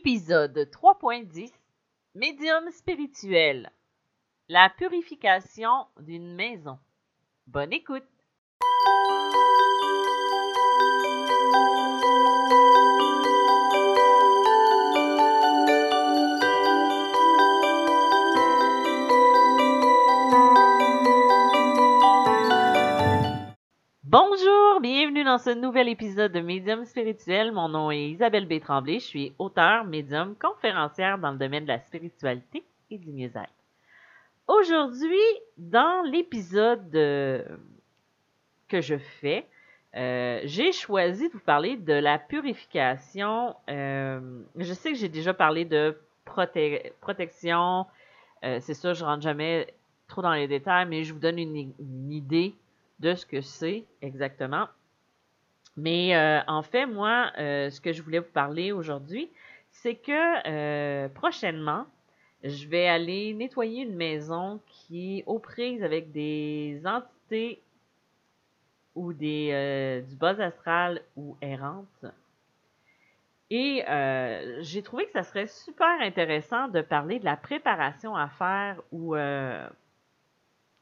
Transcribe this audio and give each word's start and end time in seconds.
Épisode 0.00 0.56
3.10 0.56 1.50
Médium 2.14 2.70
spirituel 2.70 3.72
La 4.48 4.70
purification 4.70 5.88
d'une 5.98 6.36
maison. 6.36 6.78
Bonne 7.48 7.72
écoute. 7.72 8.06
Bienvenue 24.80 25.24
dans 25.24 25.38
ce 25.38 25.50
nouvel 25.50 25.88
épisode 25.88 26.30
de 26.30 26.38
Médium 26.38 26.84
spirituel. 26.84 27.50
Mon 27.50 27.68
nom 27.68 27.90
est 27.90 28.10
Isabelle 28.10 28.46
B. 28.46 28.60
Tremblay. 28.60 29.00
Je 29.00 29.06
suis 29.06 29.32
auteure, 29.36 29.84
médium, 29.84 30.36
conférencière 30.36 31.18
dans 31.18 31.32
le 31.32 31.36
domaine 31.36 31.64
de 31.64 31.68
la 31.68 31.80
spiritualité 31.80 32.62
et 32.88 32.96
du 32.96 33.10
mieux-être. 33.10 33.50
Aujourd'hui, 34.46 35.18
dans 35.56 36.04
l'épisode 36.08 36.94
euh, 36.94 37.42
que 38.68 38.80
je 38.80 38.98
fais, 38.98 39.46
euh, 39.96 40.42
j'ai 40.44 40.70
choisi 40.70 41.26
de 41.26 41.32
vous 41.32 41.40
parler 41.40 41.76
de 41.76 41.94
la 41.94 42.20
purification. 42.20 43.56
Euh, 43.68 44.20
je 44.54 44.72
sais 44.74 44.92
que 44.92 44.98
j'ai 44.98 45.08
déjà 45.08 45.34
parlé 45.34 45.64
de 45.64 45.98
protection. 46.24 47.84
C'est 48.42 48.74
ça, 48.74 48.92
je 48.92 49.04
rentre 49.04 49.22
jamais 49.22 49.74
trop 50.06 50.22
dans 50.22 50.34
les 50.34 50.46
détails, 50.46 50.86
mais 50.86 51.02
je 51.02 51.12
vous 51.12 51.18
donne 51.18 51.40
une 51.40 52.12
idée 52.12 52.54
de 53.00 53.14
ce 53.14 53.26
que 53.26 53.40
c'est 53.40 53.84
exactement. 54.02 54.68
Mais 55.78 56.16
euh, 56.16 56.40
en 56.48 56.62
fait, 56.62 56.86
moi, 56.86 57.30
euh, 57.38 57.70
ce 57.70 57.80
que 57.80 57.92
je 57.92 58.02
voulais 58.02 58.18
vous 58.18 58.32
parler 58.32 58.72
aujourd'hui, 58.72 59.30
c'est 59.70 59.94
que 59.94 60.48
euh, 60.48 61.08
prochainement, 61.08 61.86
je 62.42 62.66
vais 62.66 62.88
aller 62.88 63.32
nettoyer 63.34 63.84
une 63.84 63.94
maison 63.94 64.60
qui 64.66 65.18
est 65.18 65.24
aux 65.26 65.38
prises 65.38 65.84
avec 65.84 66.10
des 66.10 66.82
entités 66.84 67.62
ou 68.96 69.12
des 69.12 70.02
du 70.08 70.16
bas 70.16 70.40
astral 70.40 71.00
ou 71.16 71.36
errantes. 71.40 72.06
Et 73.50 73.84
j'ai 74.60 74.82
trouvé 74.82 75.06
que 75.06 75.12
ça 75.12 75.22
serait 75.22 75.46
super 75.46 76.00
intéressant 76.00 76.66
de 76.68 76.80
parler 76.80 77.20
de 77.20 77.24
la 77.24 77.36
préparation 77.36 78.16
à 78.16 78.28
faire 78.28 78.80
ou 78.90 79.14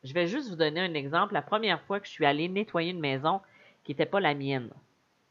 je 0.07 0.15
vais 0.15 0.27
juste 0.27 0.49
vous 0.49 0.57
donner 0.57 0.81
un 0.81 0.95
exemple. 0.95 1.35
La 1.35 1.43
première 1.43 1.81
fois 1.83 2.01
que 2.01 2.07
je 2.07 2.13
suis 2.13 2.25
allée 2.25 2.49
nettoyer 2.49 2.93
une 2.93 3.01
maison 3.01 3.41
qui 3.85 3.93
n'était 3.93 4.07
pas 4.07 4.21
la 4.21 4.35
mienne. 4.35 4.71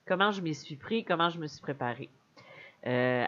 Comment 0.06 0.32
je 0.32 0.42
m'y 0.42 0.54
suis 0.54 0.76
pris, 0.76 1.04
comment 1.04 1.30
je 1.30 1.40
me 1.40 1.48
suis 1.48 1.62
préparé. 1.62 2.10
Euh, 2.86 3.26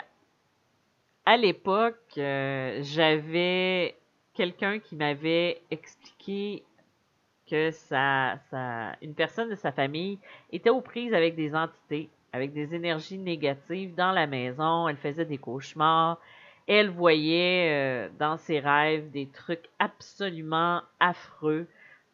à 1.26 1.38
l'époque, 1.38 2.18
euh, 2.18 2.80
j'avais 2.84 3.96
quelqu'un 4.34 4.80
qui 4.80 4.96
m'avait 4.96 5.62
expliqué 5.72 6.64
que 7.50 7.72
sa, 7.72 8.40
une 9.02 9.16
personne 9.16 9.50
de 9.50 9.56
sa 9.56 9.72
famille 9.72 10.20
était 10.52 10.70
aux 10.70 10.82
prises 10.82 11.14
avec 11.14 11.36
des 11.36 11.56
entités, 11.56 12.10
avec 12.34 12.54
des 12.54 12.76
énergies 12.76 13.18
négatives 13.18 13.96
dans 13.96 14.12
la 14.12 14.28
maison. 14.28 14.90
Elle 14.90 14.98
faisait 14.98 15.26
des 15.26 15.38
cauchemars 15.38 16.20
elle 16.68 16.90
voyait 16.90 17.70
euh, 17.72 18.10
dans 18.20 18.38
ses 18.38 18.60
rêves 18.60 19.10
des 19.12 19.28
trucs 19.28 19.70
absolument 19.80 20.82
affreux, 21.00 21.68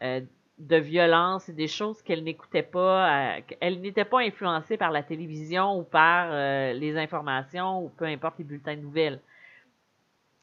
euh, 0.03 0.21
de 0.59 0.75
violence 0.77 1.49
et 1.49 1.53
des 1.53 1.67
choses 1.67 2.01
qu'elle 2.03 2.23
n'écoutait 2.23 2.63
pas. 2.63 3.37
Euh, 3.37 3.41
elle 3.59 3.81
n'était 3.81 4.05
pas 4.05 4.19
influencée 4.19 4.77
par 4.77 4.91
la 4.91 5.01
télévision 5.01 5.79
ou 5.79 5.83
par 5.83 6.29
les 6.73 6.95
informations 6.97 7.83
ou 7.83 7.89
peu 7.89 8.05
importe 8.05 8.37
les 8.37 8.43
bulletins 8.43 8.75
de 8.75 8.81
nouvelles. 8.81 9.19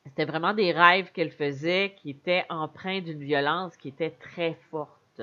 C'était 0.04 0.24
vraiment 0.24 0.54
des 0.54 0.72
rêves 0.72 1.12
qu'elle 1.12 1.30
faisait 1.30 1.94
qui 1.96 2.10
étaient 2.10 2.44
empreints 2.48 3.00
d'une 3.00 3.22
violence 3.22 3.76
qui 3.76 3.88
était 3.88 4.10
très 4.10 4.54
forte. 4.70 5.22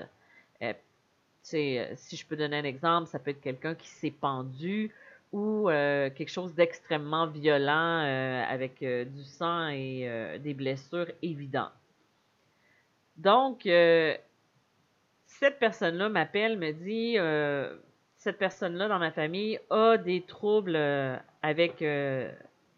si 1.41 2.15
je 2.15 2.25
peux 2.25 2.37
donner 2.37 2.57
un 2.57 2.63
exemple, 2.63 3.07
ça 3.07 3.19
peut 3.19 3.31
être 3.31 3.41
quelqu'un 3.41 3.75
qui 3.75 3.87
s'est 3.87 4.11
pendu, 4.11 4.91
ou 5.31 5.69
euh, 5.69 6.09
quelque 6.09 6.29
chose 6.29 6.53
d'extrêmement 6.55 7.27
violent 7.27 8.03
euh, 8.03 8.43
avec 8.47 8.81
euh, 8.81 9.05
du 9.05 9.23
sang 9.23 9.67
et 9.67 10.39
des 10.39 10.53
blessures 10.53 11.11
évidentes. 11.21 11.71
Donc, 13.17 13.61
cette 15.25 15.59
personne-là 15.59 16.09
m'appelle, 16.09 16.57
me 16.57 16.71
dit, 16.71 17.17
cette 18.15 18.37
personne-là 18.37 18.87
dans 18.87 18.99
ma 18.99 19.11
famille 19.11 19.59
a 19.71 19.97
des 19.97 20.21
troubles 20.21 20.75
avec 21.41 21.83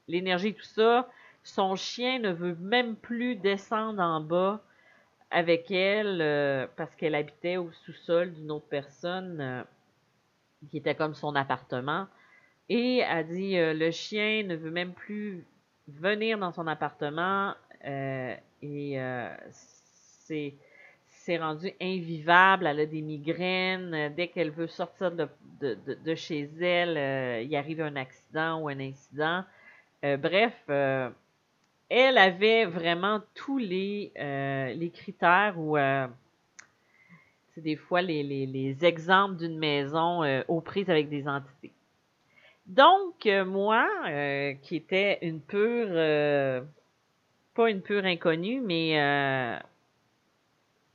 l'énergie, 0.08 0.54
tout 0.54 0.64
ça. 0.64 1.10
Son 1.44 1.76
chien 1.76 2.20
ne 2.20 2.31
veut 2.31 2.56
même 2.56 2.96
plus 2.96 3.36
descendre 3.36 4.02
en 4.02 4.22
bas 4.22 4.62
avec 5.30 5.70
elle 5.72 6.70
parce 6.78 6.96
qu'elle 6.96 7.16
habitait 7.16 7.58
au 7.58 7.70
sous-sol 7.84 8.34
d'une 8.34 8.52
autre 8.52 8.68
personne 8.70 9.66
qui 10.70 10.78
était 10.78 10.96
comme 10.96 11.16
son 11.16 11.36
appartement. 11.36 12.08
Et 12.69 13.03
a 13.03 13.24
dit 13.24 13.57
euh, 13.57 13.74
le 13.74 13.90
chien 13.90 14.44
ne 14.44 14.56
veut 14.56 14.69
même 14.69 14.94
plus 14.94 15.44
venir 15.88 16.38
dans 16.38 16.52
son 16.52 16.68
appartement 16.68 17.56
euh, 17.84 18.35
et 18.62 19.02
euh, 19.02 19.35
c'est 19.50 21.38
rendu 21.38 21.72
invivable. 21.81 22.68
Elle 22.68 22.80
a 22.80 22.85
des 22.85 23.02
migraines. 23.02 24.13
Dès 24.16 24.28
qu'elle 24.28 24.52
veut 24.52 24.68
sortir 24.68 25.12
de, 25.12 25.28
de, 25.62 25.75
de, 25.75 26.16
chez 26.16 26.50
elle, 26.62 27.44
il 27.46 27.56
arrive 27.56 27.81
un 27.81 27.96
accident 27.96 28.62
ou 28.62 28.69
un 28.69 28.80
incident. 28.80 29.44
bref, 30.01 30.53
elle 30.68 32.18
avait 32.18 32.66
vraiment 32.66 33.22
tous 33.36 33.59
les, 33.59 34.12
les 34.16 34.91
critères 34.91 35.59
ou 35.59 35.78
des 37.57 37.75
fois 37.75 38.01
les, 38.01 38.24
les, 38.24 38.47
les 38.47 38.86
exemples 38.86 39.36
d'une 39.36 39.59
maison 39.59 40.24
aux 40.47 40.62
prises 40.62 40.90
avec 40.90 41.09
des 41.09 41.28
entités. 41.28 41.74
Donc, 42.69 43.25
euh, 43.25 43.46
moi, 43.46 43.90
euh, 44.07 44.53
qui 44.62 44.75
était 44.75 45.18
une 45.24 45.41
pure, 45.41 45.88
euh, 45.90 46.62
pas 47.56 47.72
une 47.72 47.81
pure 47.81 48.06
inconnue, 48.06 48.62
mais 48.62 49.59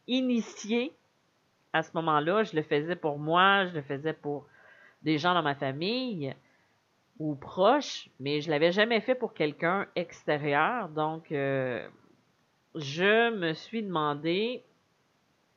initiée 0.06 0.92
à 1.72 1.82
ce 1.82 1.90
moment-là, 1.94 2.44
je 2.44 2.54
le 2.54 2.62
faisais 2.62 2.94
pour 2.94 3.18
moi, 3.18 3.66
je 3.66 3.74
le 3.74 3.82
faisais 3.82 4.12
pour 4.12 4.46
des 5.02 5.18
gens 5.18 5.34
dans 5.34 5.42
ma 5.42 5.56
famille 5.56 6.32
ou 7.18 7.34
proches, 7.34 8.08
mais 8.20 8.40
je 8.40 8.50
l'avais 8.50 8.70
jamais 8.70 9.00
fait 9.00 9.16
pour 9.16 9.34
quelqu'un 9.34 9.88
extérieur. 9.96 10.88
Donc, 10.90 11.26
je 11.30 11.90
me 13.30 13.52
suis 13.52 13.82
demandé 13.82 14.62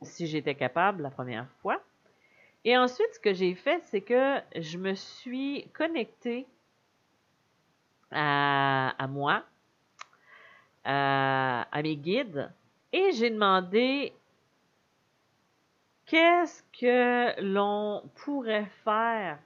si 0.02 0.26
j'étais 0.26 0.56
capable 0.56 1.04
la 1.04 1.12
première 1.12 1.48
fois. 1.62 1.80
Et 2.68 2.76
ensuite, 2.78 3.08
ce 3.14 3.20
que 3.22 3.34
j'ai 3.34 3.56
fait, 3.56 3.82
c'est 3.86 4.02
que 4.02 4.42
je 4.58 4.78
me 4.78 4.94
suis 4.94 5.70
connectée 5.74 6.46
à, 8.12 9.08
moi, 9.08 9.46
à, 10.84 11.66
mes 11.82 11.96
guides, 11.96 12.52
et 12.92 13.14
j'ai 13.14 13.30
demandé 13.30 14.14
qu'est-ce 16.08 16.62
que 16.78 17.42
l'on 17.42 18.04
pourrait 18.16 18.70
faire, 18.84 19.40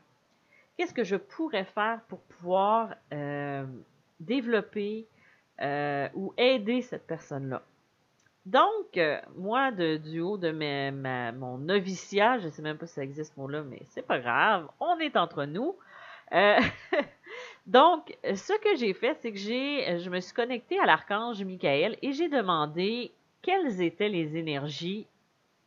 qu'est-ce 0.75 0.93
que 0.95 1.03
je 1.03 1.17
pourrais 1.17 1.65
faire 1.65 2.01
pour 2.07 2.21
pouvoir 2.21 2.95
euh, 3.13 3.67
développer 4.19 5.05
euh, 5.61 6.09
ou 6.15 6.33
aider 6.37 6.81
cette 6.81 7.05
personne-là. 7.05 7.61
Donc, 8.45 8.97
euh, 8.97 9.19
moi, 9.35 9.71
du 9.71 10.19
haut 10.19 10.37
de 10.37 10.51
mon 11.31 11.57
noviciat, 11.59 12.39
je 12.39 12.45
ne 12.45 12.51
sais 12.51 12.61
même 12.61 12.77
pas 12.77 12.87
si 12.87 12.95
ça 12.95 13.03
existe 13.03 13.33
ce 13.35 13.39
mot-là, 13.39 13.61
mais 13.61 13.81
c'est 13.89 14.05
pas 14.05 14.19
grave, 14.19 14.67
on 14.79 14.97
est 14.97 15.15
entre 15.15 15.45
nous. 15.45 15.75
Euh, 16.33 16.59
donc, 17.67 18.17
ce 18.23 18.53
que 18.59 18.75
j'ai 18.77 18.93
fait, 18.93 19.15
c'est 19.21 19.31
que 19.31 19.37
j'ai, 19.37 19.99
je 19.99 20.09
me 20.09 20.19
suis 20.19 20.33
connectée 20.33 20.79
à 20.79 20.85
l'archange 20.85 21.43
Michael 21.43 21.97
et 22.01 22.13
j'ai 22.13 22.29
demandé 22.29 23.11
quelles 23.43 23.81
étaient 23.81 24.09
les 24.09 24.35
énergies 24.35 25.05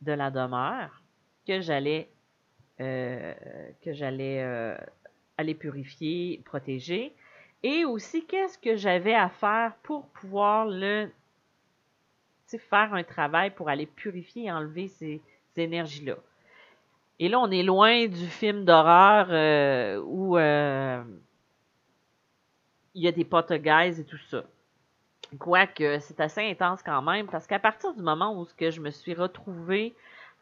de 0.01 0.11
la 0.11 0.29
demeure 0.29 1.01
que 1.47 1.61
j'allais 1.61 2.09
euh, 2.81 3.33
que 3.81 3.93
j'allais 3.93 4.43
aller 5.37 5.55
purifier, 5.55 6.41
protéger, 6.43 7.15
et 7.63 7.85
aussi 7.85 8.25
qu'est-ce 8.25 8.57
que 8.57 8.75
j'avais 8.75 9.15
à 9.15 9.29
faire 9.29 9.75
pour 9.83 10.07
pouvoir 10.07 10.65
le 10.65 11.09
faire 12.57 12.93
un 12.93 13.03
travail 13.03 13.51
pour 13.51 13.69
aller 13.69 13.85
purifier 13.85 14.45
et 14.45 14.51
enlever 14.51 14.87
ces, 14.87 15.21
énergies-là. 15.57 16.15
Et 17.19 17.29
là, 17.29 17.39
on 17.39 17.49
est 17.49 17.63
loin 17.63 18.07
du 18.07 18.27
film 18.27 18.65
d'horreur 18.65 19.27
euh, 19.29 20.01
où 20.05 20.37
euh, 20.37 21.01
il 22.93 23.03
y 23.03 23.07
a 23.07 23.11
des 23.11 23.23
guys 23.23 24.01
et 24.01 24.03
tout 24.03 24.17
ça. 24.29 24.43
Quoique, 25.39 25.99
c'est 25.99 26.19
assez 26.19 26.41
intense 26.41 26.83
quand 26.83 27.01
même, 27.01 27.27
parce 27.27 27.47
qu'à 27.47 27.59
partir 27.59 27.93
du 27.93 28.01
moment 28.01 28.39
où 28.39 28.47
je 28.59 28.81
me 28.81 28.91
suis 28.91 29.13
retrouvée 29.13 29.95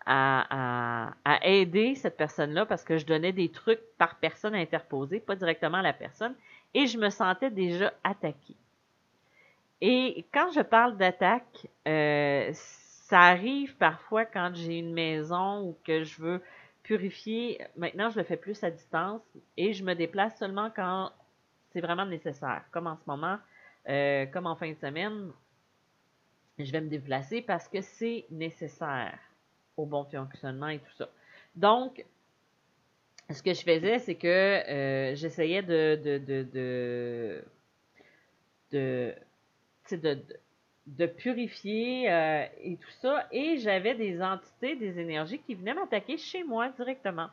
à, 0.06 1.14
à, 1.24 1.46
aider 1.48 1.96
cette 1.96 2.18
personne-là, 2.18 2.66
parce 2.66 2.84
que 2.84 2.98
je 2.98 3.06
donnais 3.06 3.32
des 3.32 3.50
trucs 3.50 3.80
par 3.98 4.16
personne 4.16 4.56
interposée, 4.56 5.20
pas 5.20 5.36
directement 5.36 5.78
à 5.78 5.82
la 5.82 5.94
personne, 5.94 6.36
et 6.74 6.88
je 6.88 6.98
me 6.98 7.10
sentais 7.10 7.50
déjà 7.50 7.94
attaquée. 8.04 8.56
Et 9.86 10.26
quand 10.34 10.50
je 10.54 10.62
parle 10.62 10.96
d'attaque, 10.96 11.68
euh, 11.90 12.50
ça 12.54 13.20
arrive 13.20 13.76
parfois 13.76 14.24
quand 14.24 14.52
j'ai 14.56 14.80
une 14.80 14.94
maison 14.94 15.62
ou 15.68 15.78
que 15.86 16.06
je 16.06 16.22
veux 16.22 16.42
purifier. 16.84 17.60
Maintenant, 17.76 18.10
je 18.10 18.18
le 18.18 18.24
fais 18.24 18.38
plus 18.38 18.64
à 18.64 18.72
distance 18.72 19.22
et 19.58 19.74
je 19.74 19.84
me 19.84 19.94
déplace 19.94 20.38
seulement 20.40 20.72
quand 20.74 21.12
c'est 21.72 21.82
vraiment 21.82 22.06
nécessaire. 22.06 22.64
Comme 22.72 22.88
en 22.88 22.96
ce 22.96 23.04
moment, 23.08 23.38
euh, 23.90 24.26
comme 24.28 24.48
en 24.48 24.56
fin 24.56 24.72
de 24.72 24.78
semaine, 24.78 25.34
je 26.58 26.72
vais 26.72 26.80
me 26.80 26.88
déplacer 26.88 27.42
parce 27.42 27.68
que 27.68 27.82
c'est 27.82 28.26
nécessaire 28.32 29.20
au 29.76 29.86
bon 29.86 30.06
fonctionnement 30.06 30.70
et 30.70 30.80
tout 30.80 30.94
ça. 30.98 31.10
Donc, 31.58 32.06
ce 33.30 33.44
que 33.44 33.54
je 33.54 33.64
faisais, 33.64 34.00
c'est 34.00 34.16
que 34.16 34.28
euh, 34.28 35.14
j'essayais 35.16 35.62
de 35.62 36.00
de, 36.02 36.18
de, 36.20 36.44
de, 36.54 37.44
de, 38.72 39.16
de, 39.92 41.06
purifier 41.06 42.12
euh, 42.12 42.46
et 42.62 42.78
tout 42.78 42.92
ça. 43.02 43.28
Et 43.32 43.58
j'avais 43.58 43.96
des 43.96 44.22
entités, 44.22 44.76
des 44.76 45.00
énergies 45.00 45.40
qui 45.40 45.56
venaient 45.56 45.74
m'attaquer 45.74 46.18
chez 46.18 46.44
moi 46.44 46.70
directement. 46.70 47.30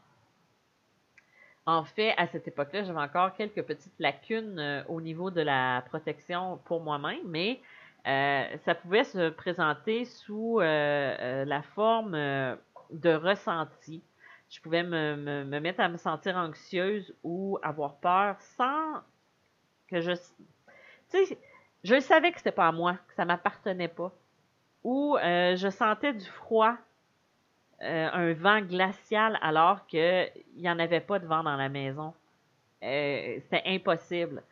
En 1.67 1.85
fait, 1.85 2.14
à 2.17 2.26
cette 2.26 2.49
époque-là, 2.49 2.85
j'avais 2.85 2.99
encore 2.99 3.35
quelques 3.35 3.62
petites 3.62 3.99
lacunes 3.99 4.58
euh, 4.58 4.82
au 4.88 5.00
niveau 5.00 5.31
de 5.31 5.41
la 5.41 5.85
protection 5.88 6.58
pour 6.64 6.81
moi-même, 6.81 7.26
mais 7.26 7.61
ça 8.05 8.75
pouvait 8.75 9.05
se 9.05 9.29
présenter 9.29 10.06
sous 10.06 10.58
la 10.58 11.62
forme 11.75 12.12
de 12.12 13.11
ressenti 13.12 14.03
je 14.50 14.61
pouvais 14.61 14.82
me, 14.82 15.44
me, 15.44 15.61
mettre 15.61 15.81
à 15.81 15.88
me 15.88 15.96
sentir 15.96 16.37
anxieuse 16.37 17.14
ou 17.23 17.58
avoir 17.62 17.96
peur 17.96 18.37
sans 18.41 19.00
que 19.88 20.00
je. 20.00 20.12
Tu 21.11 21.25
sais, 21.25 21.38
je 21.82 21.99
savais 22.00 22.31
que 22.32 22.38
c'était 22.38 22.53
pas 22.53 22.69
à 22.69 22.73
moi, 22.73 22.94
que 23.09 23.15
ça 23.15 23.25
m'appartenait 23.25 23.88
pas. 23.88 24.12
Ou 24.85 25.17
euh, 25.17 25.56
je 25.56 25.69
sentais 25.69 26.12
du 26.12 26.25
froid, 26.25 26.75
euh, 27.82 28.09
un 28.12 28.32
vent 28.35 28.61
glacial 28.61 29.38
alors 29.43 29.87
qu'il 29.87 30.31
n'y 30.56 30.69
en 30.71 30.79
avait 30.79 31.00
pas 31.00 31.19
de 31.19 31.27
vent 31.27 31.43
dans 31.43 31.56
la 31.56 31.69
maison. 31.69 32.15
Euh, 32.82 33.38
c'était 33.43 33.62
impossible. 33.67 34.43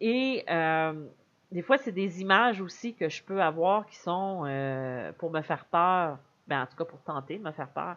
et 0.00 0.44
des 1.52 1.62
fois, 1.62 1.78
c'est 1.78 1.92
des 1.92 2.20
images 2.20 2.60
aussi 2.60 2.94
que 2.94 3.08
je 3.08 3.22
peux 3.22 3.40
avoir 3.40 3.86
qui 3.86 3.96
sont 3.96 4.42
pour 5.18 5.30
me 5.30 5.42
faire 5.42 5.64
peur. 5.66 6.18
Ben, 6.46 6.62
en 6.62 6.66
tout 6.66 6.76
cas, 6.76 6.84
pour 6.84 7.00
tenter 7.02 7.38
de 7.38 7.42
me 7.42 7.52
faire 7.52 7.68
peur. 7.68 7.96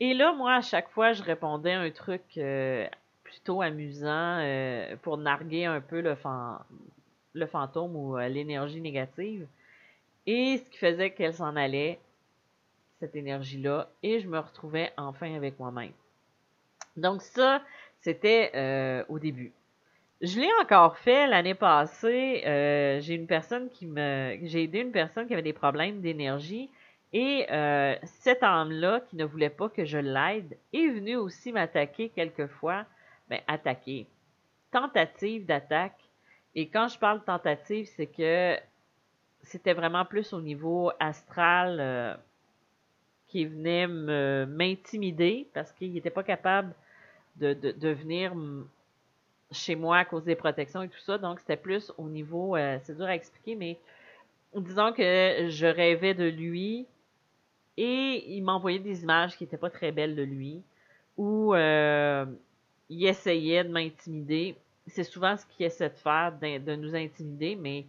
Et 0.00 0.14
là, 0.14 0.32
moi, 0.32 0.56
à 0.56 0.60
chaque 0.60 0.90
fois, 0.90 1.12
je 1.12 1.22
répondais 1.22 1.72
un 1.72 1.90
truc 1.90 2.38
plutôt 3.24 3.62
amusant 3.62 4.44
pour 5.00 5.16
narguer 5.16 5.64
un 5.64 5.80
peu 5.80 6.02
le, 6.02 6.14
le 7.32 7.46
fantôme 7.46 7.96
ou 7.96 8.16
euh, 8.16 8.28
l'énergie 8.28 8.80
négative. 8.80 9.46
Et 10.26 10.58
ce 10.58 10.70
qui 10.70 10.78
faisait 10.78 11.10
qu'elle 11.10 11.34
s'en 11.34 11.56
allait, 11.56 11.98
cette 13.00 13.16
énergie-là, 13.16 13.88
et 14.02 14.20
je 14.20 14.28
me 14.28 14.38
retrouvais 14.38 14.92
enfin 14.96 15.34
avec 15.34 15.58
moi-même. 15.58 15.92
Donc 16.96 17.22
ça, 17.22 17.62
c'était 18.00 19.04
au 19.08 19.18
début. 19.18 19.52
Je 20.20 20.38
l'ai 20.38 20.50
encore 20.60 20.96
fait 20.98 21.26
l'année 21.26 21.54
passée. 21.54 22.42
j'ai 23.02 23.14
une 23.14 23.26
personne 23.26 23.68
qui 23.70 23.86
me, 23.86 24.38
j'ai 24.42 24.62
aidé 24.62 24.80
une 24.80 24.92
personne 24.92 25.26
qui 25.26 25.32
avait 25.32 25.42
des 25.42 25.52
problèmes 25.52 26.00
d'énergie 26.00 26.70
et 27.12 27.46
euh, 27.50 27.94
cet 28.04 28.42
âme-là, 28.42 29.00
qui 29.00 29.16
ne 29.16 29.24
voulait 29.24 29.50
pas 29.50 29.68
que 29.68 29.84
je 29.84 29.98
l'aide, 29.98 30.56
est 30.72 30.88
venu 30.88 31.16
aussi 31.16 31.52
m'attaquer 31.52 32.08
quelquefois. 32.08 32.86
Ben, 33.28 33.40
attaquer. 33.46 34.06
Tentative 34.70 35.44
d'attaque. 35.44 35.98
Et 36.54 36.68
quand 36.68 36.88
je 36.88 36.98
parle 36.98 37.22
tentative, 37.24 37.88
c'est 37.96 38.06
que 38.06 38.56
c'était 39.42 39.72
vraiment 39.72 40.04
plus 40.04 40.32
au 40.32 40.40
niveau 40.40 40.90
astral 41.00 41.78
euh, 41.80 42.14
qui 43.28 43.44
venait 43.44 43.86
m'intimider 43.86 45.48
parce 45.54 45.72
qu'il 45.72 45.92
n'était 45.92 46.10
pas 46.10 46.22
capable 46.22 46.74
de, 47.36 47.54
de, 47.54 47.88
venir 47.88 48.34
chez 49.50 49.74
moi 49.74 49.98
à 49.98 50.04
cause 50.04 50.24
des 50.24 50.36
protections 50.36 50.82
et 50.82 50.88
tout 50.88 51.00
ça. 51.00 51.18
Donc, 51.18 51.40
c'était 51.40 51.56
plus 51.56 51.92
au 51.96 52.08
niveau, 52.08 52.56
euh, 52.56 52.78
c'est 52.82 52.96
dur 52.96 53.06
à 53.06 53.14
expliquer, 53.14 53.54
mais 53.54 53.78
disons 54.54 54.92
que 54.92 55.46
je 55.48 55.66
rêvais 55.66 56.14
de 56.14 56.24
lui, 56.24 56.86
et 57.76 58.34
il 58.34 58.42
m'envoyait 58.42 58.78
des 58.78 59.02
images 59.02 59.36
qui 59.36 59.44
n'étaient 59.44 59.56
pas 59.56 59.70
très 59.70 59.92
belles 59.92 60.14
de 60.14 60.22
lui, 60.22 60.62
où 61.16 61.54
euh, 61.54 62.26
il 62.90 63.06
essayait 63.06 63.64
de 63.64 63.70
m'intimider. 63.70 64.56
C'est 64.86 65.04
souvent 65.04 65.36
ce 65.36 65.46
qu'il 65.46 65.66
essaie 65.66 65.88
de 65.88 65.94
faire, 65.94 66.32
de, 66.38 66.76
nous 66.76 66.94
intimider, 66.94 67.56
mais 67.56 67.80
il 67.80 67.86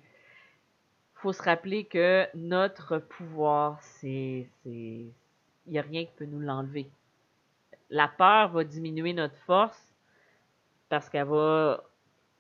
faut 1.16 1.34
se 1.34 1.42
rappeler 1.42 1.86
que 1.86 2.28
notre 2.36 3.00
pouvoir, 3.00 3.82
c'est. 3.82 4.48
Il 4.66 5.12
n'y 5.68 5.80
a 5.80 5.82
rien 5.82 6.06
qui 6.06 6.12
peut 6.16 6.26
nous 6.26 6.40
l'enlever. 6.40 6.90
La 7.90 8.08
peur 8.08 8.50
va 8.50 8.64
diminuer 8.64 9.14
notre 9.14 9.38
force 9.46 9.94
parce 10.90 11.10
qu'elle 11.10 11.28
va 11.28 11.84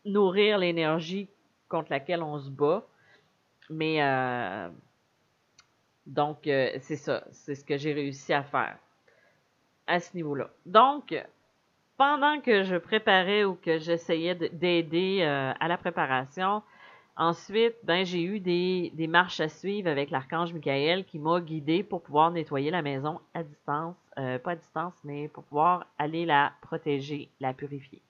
nourrir 0.05 0.57
l'énergie 0.57 1.29
contre 1.69 1.91
laquelle 1.91 2.21
on 2.21 2.37
se 2.39 2.49
bat. 2.49 2.85
Mais 3.69 4.03
euh, 4.03 4.69
donc, 6.05 6.47
euh, 6.47 6.71
c'est 6.81 6.97
ça. 6.97 7.23
C'est 7.31 7.55
ce 7.55 7.63
que 7.63 7.77
j'ai 7.77 7.93
réussi 7.93 8.33
à 8.33 8.43
faire 8.43 8.77
à 9.87 9.99
ce 9.99 10.15
niveau-là. 10.15 10.49
Donc, 10.65 11.15
pendant 11.97 12.39
que 12.39 12.63
je 12.63 12.75
préparais 12.75 13.43
ou 13.43 13.55
que 13.55 13.79
j'essayais 13.79 14.35
d'aider 14.35 15.19
euh, 15.21 15.53
à 15.59 15.67
la 15.67 15.77
préparation, 15.77 16.63
ensuite, 17.15 17.75
ben, 17.83 18.05
j'ai 18.05 18.23
eu 18.23 18.39
des, 18.39 19.07
marches 19.07 19.39
à 19.39 19.49
suivre 19.49 19.89
avec 19.89 20.09
l'archange 20.09 20.53
Michael 20.53 21.05
qui 21.05 21.19
m'a 21.19 21.39
guidé 21.39 21.83
pour 21.83 22.01
pouvoir 22.01 22.31
nettoyer 22.31 22.71
la 22.71 22.81
maison 22.81 23.19
à 23.33 23.43
distance. 23.43 23.95
Euh, 24.17 24.39
pas 24.39 24.51
à 24.51 24.55
distance, 24.55 24.93
mais 25.03 25.27
pour 25.27 25.43
pouvoir 25.43 25.87
aller 25.97 26.25
la 26.25 26.53
protéger, 26.61 27.29
la 27.39 27.53
purifier. 27.53 28.01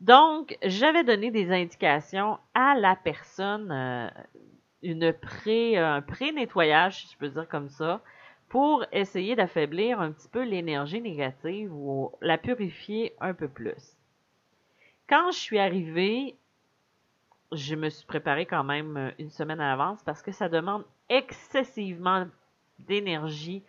Donc, 0.00 0.58
j'avais 0.62 1.04
donné 1.04 1.30
des 1.30 1.50
indications 1.50 2.38
à 2.54 2.74
la 2.74 2.96
personne 2.96 3.70
pré, 5.20 5.76
un 5.76 6.02
pré-nettoyage, 6.02 7.00
si 7.00 7.12
je 7.12 7.18
peux 7.18 7.28
dire 7.28 7.48
comme 7.48 7.68
ça, 7.68 8.00
pour 8.48 8.84
essayer 8.92 9.36
d'affaiblir 9.36 10.00
un 10.00 10.12
petit 10.12 10.28
peu 10.28 10.42
l'énergie 10.44 11.00
négative 11.00 11.72
ou 11.74 12.12
la 12.20 12.38
purifier 12.38 13.14
un 13.20 13.34
peu 13.34 13.48
plus. 13.48 13.96
Quand 15.08 15.30
je 15.32 15.38
suis 15.38 15.58
arrivée, 15.58 16.36
je 17.52 17.74
me 17.74 17.88
suis 17.88 18.06
préparée 18.06 18.46
quand 18.46 18.64
même 18.64 19.12
une 19.18 19.30
semaine 19.30 19.60
à 19.60 19.68
l'avance 19.70 20.02
parce 20.04 20.22
que 20.22 20.32
ça 20.32 20.48
demande 20.48 20.84
excessivement 21.08 22.26
d'énergie 22.78 23.62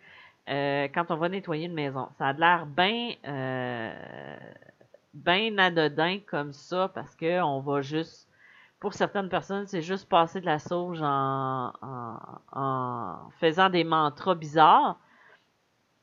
euh, 0.48 0.88
quand 0.94 1.10
on 1.10 1.16
va 1.16 1.28
nettoyer 1.28 1.66
une 1.66 1.74
maison. 1.74 2.08
Ça 2.18 2.28
a 2.28 2.32
l'air 2.32 2.66
euh, 3.26 4.36
bien 5.14 5.58
anodin 5.58 6.18
comme 6.26 6.52
ça 6.52 6.90
parce 6.94 7.14
qu'on 7.14 7.60
va 7.60 7.82
juste 7.82 8.27
pour 8.80 8.94
certaines 8.94 9.28
personnes, 9.28 9.66
c'est 9.66 9.82
juste 9.82 10.08
passer 10.08 10.40
de 10.40 10.46
la 10.46 10.58
sauge 10.58 11.00
en, 11.02 11.72
en, 12.52 13.30
faisant 13.40 13.70
des 13.70 13.84
mantras 13.84 14.34
bizarres. 14.34 14.96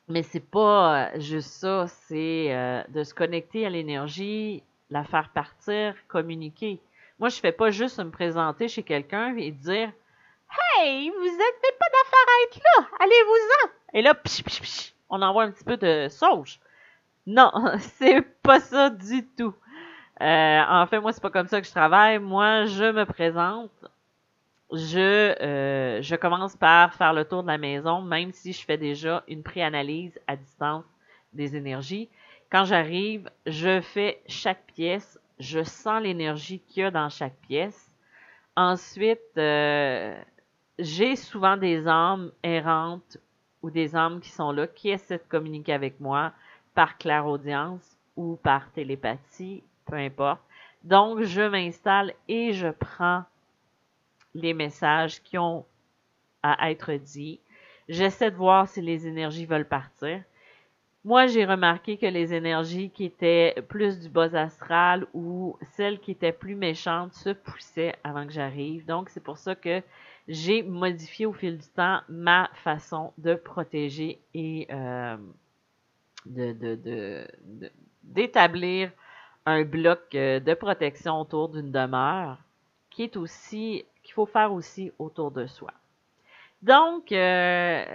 Mais 0.08 0.24
c'est 0.24 0.40
pas 0.40 1.08
euh, 1.08 1.20
juste 1.20 1.50
ça, 1.50 1.88
c'est 1.88 2.54
euh, 2.54 2.84
de 2.90 3.04
se 3.04 3.14
connecter 3.14 3.66
à 3.66 3.70
l'énergie, 3.70 4.62
la 4.90 5.04
faire 5.04 5.30
partir, 5.30 5.96
communiquer. 6.08 6.80
Moi, 7.18 7.30
je 7.30 7.40
fais 7.40 7.52
pas 7.52 7.72
juste 7.72 7.98
me 8.00 8.12
présenter 8.12 8.68
chez 8.68 8.84
quelqu'un 8.84 9.36
et 9.38 9.52
dire 9.52 9.92
Hey, 10.78 11.10
vous 11.10 11.26
êtes 11.26 11.78
pas 11.80 11.88
d'affaire 11.90 12.28
à 12.28 12.44
être 12.44 12.60
là, 12.64 12.88
allez-vous-en! 13.00 13.70
Et 13.94 14.02
là, 14.02 14.14
on 15.10 15.22
envoie 15.22 15.44
un 15.44 15.52
petit 15.52 15.64
peu 15.64 15.78
de 15.78 16.08
sauge. 16.10 16.60
Non, 17.26 17.52
c'est 17.80 18.22
pas 18.44 18.60
ça 18.60 18.90
du 18.90 19.26
tout. 19.26 19.56
Euh, 20.22 20.62
en 20.68 20.86
fait, 20.88 21.00
moi, 21.00 21.12
c'est 21.12 21.22
pas 21.22 21.30
comme 21.30 21.48
ça 21.48 21.60
que 21.62 21.68
je 21.68 21.72
travaille. 21.72 22.20
Moi, 22.20 22.66
je 22.66 22.92
me 22.92 23.06
présente. 23.06 23.72
Je, 24.72 25.36
euh, 25.42 26.02
je 26.02 26.16
commence 26.16 26.56
par 26.56 26.94
faire 26.94 27.14
le 27.14 27.26
tour 27.26 27.44
de 27.44 27.48
la 27.48 27.58
maison, 27.58 28.02
même 28.02 28.32
si 28.32 28.52
je 28.52 28.66
fais 28.66 28.78
déjà 28.78 29.24
une 29.28 29.44
préanalyse 29.44 30.20
à 30.28 30.36
distance 30.36 30.86
des 31.34 31.56
énergies. 31.56 32.10
Quand 32.50 32.66
j'arrive, 32.66 33.30
je 33.46 33.82
fais 33.82 34.22
chaque 34.28 34.66
pièce. 34.68 35.20
Je 35.40 35.64
sens 35.64 36.02
l'énergie 36.02 36.60
qu'il 36.60 36.84
y 36.84 36.86
a 36.86 36.92
dans 36.92 37.10
chaque 37.10 37.36
pièce. 37.48 37.92
Ensuite, 38.56 39.20
euh, 39.38 40.18
j'ai 40.80 41.16
souvent 41.16 41.58
des 41.58 41.88
âmes 41.88 42.32
errantes 42.42 43.18
ou 43.62 43.70
des 43.70 43.96
âmes 43.96 44.22
qui 44.22 44.30
sont 44.30 44.52
là, 44.52 44.68
qui 44.68 44.90
essaient 44.90 45.18
de 45.18 45.24
communiquer 45.28 45.74
avec 45.74 46.00
moi 46.00 46.32
par 46.74 46.98
clairaudience 46.98 47.98
ou 48.16 48.38
par 48.38 48.72
télépathie 48.72 49.64
peu 49.86 49.96
importe. 49.96 50.42
Donc, 50.84 51.22
je 51.24 51.42
m'installe 51.42 52.14
et 52.28 52.54
je 52.54 52.68
prends 52.68 53.24
les 54.34 54.54
messages 54.54 55.22
qui 55.24 55.38
ont 55.38 55.66
à 56.44 56.70
être 56.70 56.94
dits. 56.94 57.40
J'essaie 57.90 58.32
de 58.32 58.36
voir 58.36 58.68
si 58.68 58.82
les 58.82 59.08
énergies 59.08 59.46
veulent 59.46 59.68
partir. 59.68 60.22
moi, 61.04 61.28
j'ai 61.28 61.46
remarqué 61.46 61.98
que 61.98 62.06
les 62.08 62.34
énergies 62.34 62.90
qui 62.90 63.06
étaient 63.06 63.56
plus 63.68 64.00
du 64.00 64.10
bas 64.10 64.34
astral 64.34 65.06
ou 65.14 65.58
celles 65.74 66.00
qui 66.00 66.12
étaient 66.12 66.32
plus 66.32 66.56
méchantes 66.56 67.14
se 67.14 67.30
poussaient 67.30 67.96
avant 68.04 68.26
que 68.26 68.34
j'arrive. 68.34 68.86
Donc, 68.86 69.10
c'est 69.10 69.24
pour 69.24 69.38
ça 69.38 69.56
que 69.56 69.82
j'ai 70.28 70.64
modifié 70.64 71.26
au 71.28 71.34
fil 71.34 71.58
du 71.58 71.68
temps 71.68 72.02
ma 72.10 72.50
façon 72.64 73.14
de 73.20 73.36
protéger 73.36 74.20
et 74.34 74.68
euh, 74.72 75.18
de, 76.26 77.28
d'établir 78.04 78.92
un 79.46 79.64
bloc 79.64 80.00
euh, 80.16 80.40
de 80.40 80.54
protection 80.54 81.22
autour 81.22 81.50
d'une 81.50 81.72
demeure 81.72 82.38
qui 82.90 83.04
est 83.04 83.18
aussi 83.18 83.86
qu'il 84.04 84.14
faut 84.14 84.26
faire 84.26 84.54
aussi 84.54 84.92
autour 85.00 85.32
de 85.32 85.48
soi. 85.48 85.72
Donc, 86.62 87.12
euh, 87.12 87.86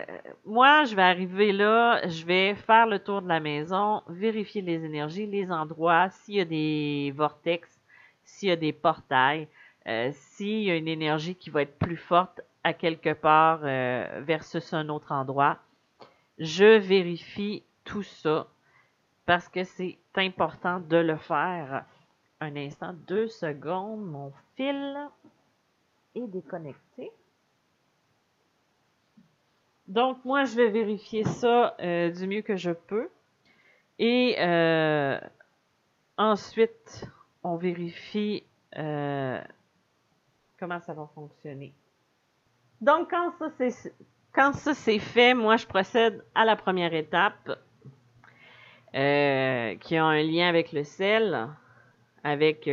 moi, 0.45 0.85
je 0.85 0.95
vais 0.95 1.03
arriver 1.03 1.53
là, 1.53 2.07
je 2.07 2.25
vais 2.25 2.55
faire 2.55 2.87
le 2.87 2.99
tour 2.99 3.23
de 3.23 3.29
la 3.29 3.41
maison, 3.41 4.03
vérifier 4.09 4.63
les 4.63 4.85
énergies, 4.85 5.27
les 5.27 5.51
endroits, 5.51 6.11
s'il 6.11 6.35
y 6.37 6.41
a 6.41 6.45
des 6.45 7.13
vortex, 7.17 7.81
s'il 8.23 8.51
y 8.51 8.53
a 8.53 8.57
des 8.57 8.73
portails, 8.73 9.49
euh, 9.89 10.11
s'il 10.13 10.63
y 10.63 10.71
a 10.71 10.77
une 10.77 10.89
énergie 10.89 11.35
qui 11.35 11.51
va 11.51 11.63
être 11.63 11.79
plus 11.79 11.97
forte 11.97 12.43
à 12.63 12.75
quelque 12.75 13.13
part 13.13 13.61
euh, 13.65 14.21
versus 14.25 14.73
un 14.75 14.89
autre 14.89 15.11
endroit. 15.13 15.59
Je 16.39 16.79
vérifie 16.79 17.65
tout 17.85 18.03
ça 18.03 18.47
parce 19.31 19.49
que 19.49 19.63
c'est 19.63 19.97
important 20.17 20.81
de 20.81 20.97
le 20.97 21.17
faire. 21.17 21.85
Un 22.41 22.57
instant, 22.57 22.93
deux 23.07 23.29
secondes, 23.29 24.05
mon 24.05 24.33
fil 24.57 25.09
est 26.17 26.27
déconnecté. 26.27 27.13
Donc, 29.87 30.25
moi, 30.25 30.43
je 30.47 30.57
vais 30.57 30.71
vérifier 30.71 31.23
ça 31.23 31.77
euh, 31.79 32.11
du 32.11 32.27
mieux 32.27 32.43
que 32.43 32.57
je 32.57 32.73
peux. 32.73 33.09
Et 34.01 34.35
euh, 34.41 35.21
ensuite, 36.17 37.07
on 37.45 37.55
vérifie 37.55 38.43
euh, 38.79 39.41
comment 40.59 40.81
ça 40.81 40.93
va 40.93 41.09
fonctionner. 41.15 41.73
Donc, 42.81 43.11
quand 43.11 43.31
ça 43.39 43.47
quand 44.33 44.55
ça 44.55 44.75
c'est 44.75 44.99
fait, 44.99 45.35
moi, 45.35 45.57
je 45.57 45.69
procède 45.69 46.25
à 46.35 46.45
la 46.45 46.57
première 46.57 46.95
étape 46.95 47.61
qui 48.93 49.97
a 49.97 50.05
un 50.05 50.23
lien 50.23 50.49
avec 50.49 50.73
le 50.73 50.85
sel, 50.85 51.49
avec 52.25 52.69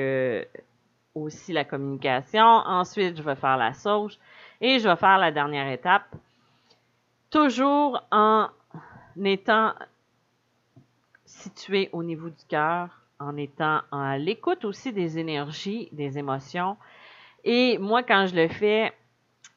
aussi 1.15 1.53
la 1.53 1.63
communication. 1.63 2.45
Ensuite, 2.45 3.17
je 3.17 3.23
vais 3.23 3.35
faire 3.35 3.57
la 3.57 3.73
sauge 3.73 4.17
et 4.61 4.79
je 4.79 4.87
vais 4.87 4.95
faire 4.95 5.17
la 5.17 5.31
dernière 5.31 5.71
étape 5.71 6.15
toujours 7.29 8.03
en 8.11 8.47
étant 9.23 9.73
situé 11.25 11.89
au 11.91 12.03
niveau 12.03 12.29
du 12.29 12.45
cœur, 12.47 12.89
en 13.19 13.35
étant 13.35 13.81
à 13.91 14.17
l'écoute 14.17 14.63
aussi 14.65 14.93
des 14.93 15.19
énergies, 15.19 15.89
des 15.91 16.17
émotions. 16.17 16.77
Et 17.43 17.77
moi, 17.77 18.03
quand 18.03 18.27
je 18.27 18.35
le 18.35 18.47
fais, 18.47 18.93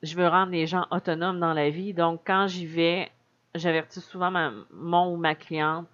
je 0.03 0.17
veux 0.17 0.27
rendre 0.27 0.53
les 0.53 0.67
gens 0.67 0.87
autonomes 0.91 1.41
dans 1.41 1.53
la 1.53 1.71
vie. 1.71 1.95
Donc, 1.95 2.23
quand 2.27 2.47
j'y 2.47 2.67
vais, 2.67 3.11
j'avertis 3.55 4.01
souvent 4.01 4.53
mon 4.73 5.13
ou 5.13 5.17
ma 5.17 5.35
cliente, 5.35 5.87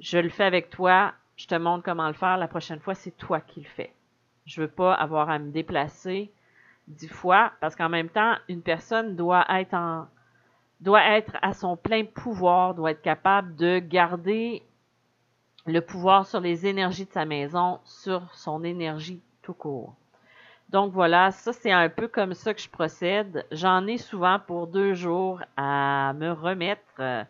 je 0.00 0.18
le 0.18 0.28
fais 0.28 0.44
avec 0.44 0.70
toi, 0.70 1.12
je 1.36 1.46
te 1.46 1.54
montre 1.54 1.84
comment 1.84 2.08
le 2.08 2.14
faire. 2.14 2.36
La 2.36 2.48
prochaine 2.48 2.80
fois, 2.80 2.94
c'est 2.94 3.16
toi 3.16 3.40
qui 3.40 3.60
le 3.60 3.68
fais. 3.68 3.92
Je 4.46 4.62
veux 4.62 4.68
pas 4.68 4.94
avoir 4.94 5.30
à 5.30 5.38
me 5.38 5.50
déplacer 5.50 6.32
dix 6.88 7.08
fois 7.08 7.52
parce 7.60 7.76
qu'en 7.76 7.88
même 7.88 8.08
temps, 8.08 8.34
une 8.48 8.62
personne 8.62 9.14
doit 9.14 9.46
être 9.48 11.36
à 11.42 11.52
son 11.52 11.76
plein 11.76 12.04
pouvoir, 12.04 12.74
doit 12.74 12.92
être 12.92 13.02
capable 13.02 13.54
de 13.56 13.78
garder 13.78 14.62
le 15.66 15.80
pouvoir 15.80 16.26
sur 16.26 16.40
les 16.40 16.66
énergies 16.66 17.04
de 17.04 17.12
sa 17.12 17.24
maison, 17.24 17.80
sur 17.84 18.34
son 18.34 18.64
énergie 18.64 19.22
tout 19.42 19.54
court. 19.54 19.94
Donc 20.70 20.92
voilà, 20.92 21.32
ça 21.32 21.52
c'est 21.52 21.72
un 21.72 21.88
peu 21.88 22.08
comme 22.08 22.34
ça 22.34 22.54
que 22.54 22.60
je 22.60 22.70
procède. 22.70 23.44
J'en 23.50 23.86
ai 23.86 23.98
souvent 23.98 24.38
pour 24.38 24.66
deux 24.68 24.94
jours 24.94 25.42
à 25.56 26.12
me 26.14 26.30
remettre 26.30 26.82
euh, 27.00 27.24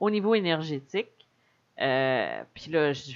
au 0.00 0.10
niveau 0.10 0.34
énergétique. 0.34 1.08
Euh, 1.80 2.42
Puis 2.54 2.70
là, 2.70 2.92
je, 2.92 3.12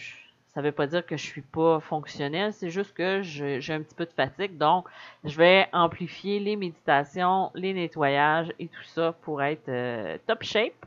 ça 0.48 0.62
veut 0.62 0.72
pas 0.72 0.86
dire 0.86 1.04
que 1.06 1.16
je 1.16 1.24
suis 1.24 1.42
pas 1.42 1.80
fonctionnel, 1.80 2.52
c'est 2.52 2.70
juste 2.70 2.92
que 2.94 3.22
j'ai 3.22 3.72
un 3.72 3.82
petit 3.82 3.94
peu 3.94 4.04
de 4.06 4.12
fatigue. 4.12 4.58
Donc, 4.58 4.86
je 5.24 5.36
vais 5.36 5.68
amplifier 5.72 6.40
les 6.40 6.56
méditations, 6.56 7.50
les 7.54 7.72
nettoyages 7.72 8.52
et 8.58 8.68
tout 8.68 8.82
ça 8.84 9.14
pour 9.22 9.42
être 9.42 9.68
euh, 9.68 10.18
top 10.26 10.42
shape 10.42 10.86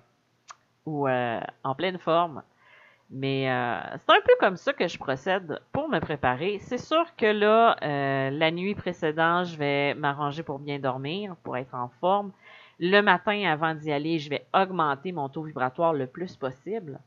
ou 0.85 1.07
euh, 1.07 1.39
en 1.63 1.75
pleine 1.75 1.97
forme. 1.97 2.43
Mais 3.09 3.43
c'est 3.43 4.11
un 4.11 4.21
peu 4.25 4.33
comme 4.39 4.57
ça 4.57 4.73
que 4.73 4.87
je 4.87 4.97
procède 4.97 5.61
pour 5.71 5.87
me 5.87 5.99
préparer. 5.99 6.57
C'est 6.61 6.79
sûr 6.79 7.05
que 7.15 7.27
là, 7.27 7.77
la 8.31 8.49
nuit 8.49 8.73
précédente, 8.73 9.45
je 9.45 9.55
vais 9.55 9.93
m'arranger 9.93 10.41
pour 10.41 10.57
bien 10.57 10.79
dormir, 10.79 11.35
pour 11.43 11.55
être 11.57 11.75
en 11.75 11.89
forme. 12.01 12.31
Le 12.79 13.01
matin, 13.01 13.43
avant 13.51 13.75
d'y 13.75 13.91
aller, 13.91 14.17
je 14.17 14.31
vais 14.31 14.47
augmenter 14.51 15.11
mon 15.11 15.29
taux 15.29 15.43
vibratoire 15.43 15.93
le 15.93 16.07
plus 16.07 16.35
possible 16.35 16.99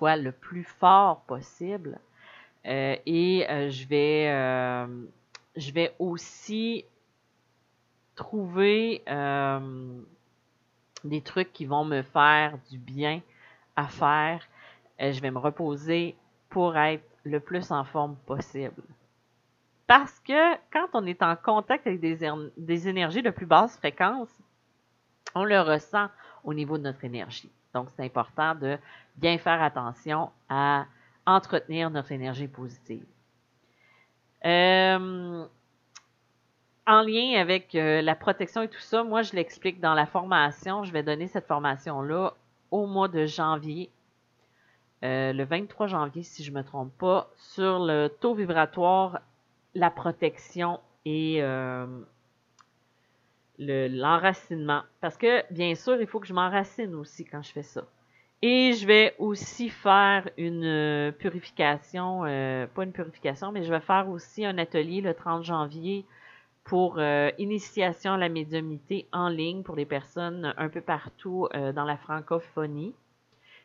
le 0.00 0.32
plus 0.32 0.64
fort 0.64 1.20
possible. 1.22 1.98
Euh, 2.66 2.96
et 3.06 3.46
euh, 3.48 3.70
je 3.70 3.86
vais 3.86 4.28
euh, 4.28 4.86
je 5.56 5.72
vais 5.72 5.94
aussi 5.98 6.84
trouver 8.14 9.02
des 11.04 11.22
trucs 11.22 11.52
qui 11.54 11.64
vont 11.64 11.84
me 11.84 12.02
faire 12.02 12.58
du 12.70 12.76
bien 12.76 13.22
à 13.76 13.86
faire. 13.88 14.46
je 14.98 15.18
vais 15.20 15.30
me 15.30 15.38
reposer 15.38 16.14
pour 16.50 16.76
être 16.76 17.04
le 17.24 17.40
plus 17.40 17.70
en 17.70 17.84
forme 17.84 18.16
possible. 18.26 18.82
Parce 19.86 20.20
que 20.20 20.54
quand 20.70 20.88
on 20.92 21.06
est 21.06 21.22
en 21.22 21.34
contact 21.34 21.86
avec 21.86 22.00
des 22.00 22.88
énergies 22.88 23.22
de 23.22 23.30
plus 23.30 23.46
basse 23.46 23.76
fréquence, 23.78 24.28
on 25.34 25.44
le 25.44 25.60
ressent 25.60 26.08
au 26.44 26.52
niveau 26.52 26.76
de 26.76 26.82
notre 26.82 27.04
énergie. 27.04 27.50
Donc, 27.74 27.88
c'est 27.96 28.04
important 28.04 28.54
de 28.54 28.78
bien 29.16 29.38
faire 29.38 29.62
attention 29.62 30.30
à 30.48 30.86
entretenir 31.26 31.90
notre 31.90 32.12
énergie 32.12 32.48
positive. 32.48 33.04
Euh, 34.44 35.46
en 36.86 37.02
lien 37.02 37.38
avec 37.38 37.74
euh, 37.74 38.02
la 38.02 38.14
protection 38.14 38.62
et 38.62 38.68
tout 38.68 38.80
ça, 38.80 39.04
moi, 39.04 39.22
je 39.22 39.34
l'explique 39.34 39.80
dans 39.80 39.94
la 39.94 40.06
formation. 40.06 40.84
Je 40.84 40.92
vais 40.92 41.02
donner 41.02 41.28
cette 41.28 41.46
formation-là 41.46 42.32
au 42.70 42.86
mois 42.86 43.08
de 43.08 43.26
janvier, 43.26 43.90
euh, 45.04 45.32
le 45.32 45.44
23 45.44 45.86
janvier, 45.88 46.22
si 46.22 46.42
je 46.42 46.50
ne 46.50 46.56
me 46.56 46.64
trompe 46.64 46.92
pas, 46.98 47.30
sur 47.36 47.80
le 47.80 48.08
taux 48.08 48.34
vibratoire, 48.34 49.20
la 49.74 49.90
protection 49.90 50.80
et 51.04 51.42
l'enracinement. 53.60 54.82
Parce 55.00 55.16
que, 55.16 55.42
bien 55.52 55.74
sûr, 55.74 56.00
il 56.00 56.06
faut 56.06 56.18
que 56.18 56.26
je 56.26 56.34
m'enracine 56.34 56.94
aussi 56.94 57.24
quand 57.24 57.42
je 57.42 57.52
fais 57.52 57.62
ça. 57.62 57.84
Et 58.42 58.72
je 58.72 58.86
vais 58.86 59.14
aussi 59.18 59.68
faire 59.68 60.28
une 60.38 60.64
euh, 60.64 61.12
purification, 61.12 62.24
euh, 62.24 62.66
pas 62.66 62.84
une 62.84 62.92
purification, 62.92 63.52
mais 63.52 63.64
je 63.64 63.70
vais 63.70 63.80
faire 63.80 64.08
aussi 64.08 64.46
un 64.46 64.56
atelier 64.56 65.02
le 65.02 65.12
30 65.12 65.44
janvier 65.44 66.06
pour 66.64 66.98
euh, 66.98 67.30
initiation 67.36 68.14
à 68.14 68.16
la 68.16 68.30
médiumnité 68.30 69.06
en 69.12 69.28
ligne 69.28 69.62
pour 69.62 69.76
les 69.76 69.84
personnes 69.84 70.54
un 70.56 70.68
peu 70.70 70.80
partout 70.80 71.48
dans 71.52 71.84
la 71.84 71.96
francophonie. 71.98 72.94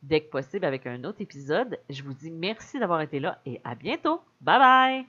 dès 0.02 0.22
que 0.22 0.30
possible 0.30 0.66
avec 0.66 0.86
un 0.88 1.04
autre 1.04 1.22
épisode. 1.22 1.80
Je 1.90 2.04
vous 2.04 2.14
dis 2.14 2.32
merci 2.32 2.80
d'avoir 2.80 3.02
été 3.02 3.20
là 3.20 3.42
et 3.46 3.62
à 3.64 3.76
bientôt. 3.76 4.22
Bye 4.42 4.60
bye! 4.60 5.06